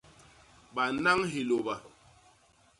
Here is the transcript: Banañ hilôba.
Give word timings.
Banañ 0.75 1.19
hilôba. 1.31 1.75